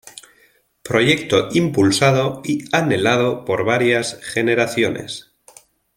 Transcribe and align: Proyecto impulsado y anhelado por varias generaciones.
Proyecto 0.81 1.49
impulsado 1.53 2.41
y 2.43 2.63
anhelado 2.75 3.45
por 3.45 3.65
varias 3.65 4.19
generaciones. 4.23 5.31